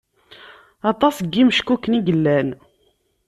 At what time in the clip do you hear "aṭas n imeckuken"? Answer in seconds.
0.91-1.97